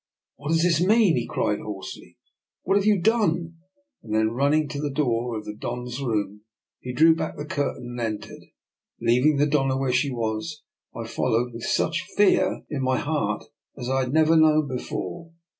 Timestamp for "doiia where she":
9.45-10.09